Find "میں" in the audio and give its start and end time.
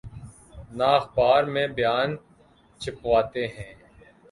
1.53-1.67